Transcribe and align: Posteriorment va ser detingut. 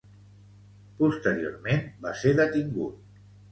Posteriorment 1.01 1.85
va 2.07 2.17
ser 2.25 2.35
detingut. 2.43 3.25